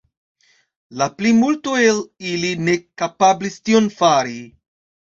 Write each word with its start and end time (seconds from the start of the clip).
La 1.01 1.07
plimulto 1.19 1.75
el 1.91 2.01
ili 2.33 2.51
ne 2.65 2.77
kapablis 3.03 3.63
tion 3.71 3.97
fari. 4.03 4.41